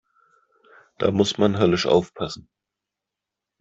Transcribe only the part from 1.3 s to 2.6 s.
man höllisch aufpassen.